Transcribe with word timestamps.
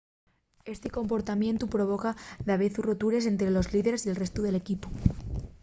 esti 0.73 0.89
comportamientu 0.97 1.63
provoca 1.75 2.11
davezu 2.49 2.79
rotures 2.89 3.27
ente 3.31 3.45
los 3.55 3.71
líderes 3.75 4.01
y 4.01 4.07
el 4.11 4.19
restu 4.23 4.39
del 4.43 4.59
equipu 4.63 4.87